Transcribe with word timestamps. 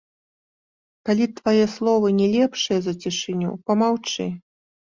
Калі 1.09 1.25
твае 1.41 1.65
словы 1.75 2.07
не 2.21 2.27
лепшыя 2.37 2.79
за 2.87 2.93
цішыню, 3.05 3.51
памаўчы. 3.69 4.31